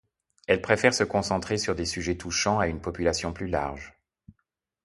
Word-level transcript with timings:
Elle 0.47 0.63
préfère 0.63 0.95
se 0.95 1.03
concentrer 1.03 1.59
sur 1.59 1.75
des 1.75 1.85
sujets 1.85 2.17
touchants 2.17 2.57
à 2.57 2.65
une 2.65 2.81
population 2.81 3.33
plus 3.33 3.45
large. 3.45 3.93